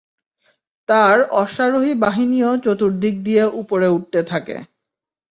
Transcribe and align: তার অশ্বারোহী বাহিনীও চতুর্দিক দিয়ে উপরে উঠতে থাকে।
তার 0.89 1.17
অশ্বারোহী 1.33 1.93
বাহিনীও 2.03 2.51
চতুর্দিক 2.57 3.15
দিয়ে 3.23 3.43
উপরে 3.61 3.87
উঠতে 3.87 4.19
থাকে। 4.23 4.55